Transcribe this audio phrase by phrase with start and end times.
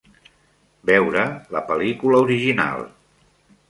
[0.91, 1.27] Veure
[1.59, 2.87] la pel·lícula original.